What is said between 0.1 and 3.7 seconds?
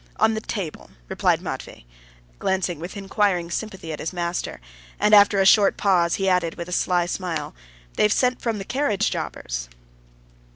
"On the table," replied Matvey, glancing with inquiring